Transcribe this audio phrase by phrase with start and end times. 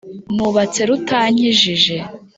[0.35, 1.95] nubatse rutankijije,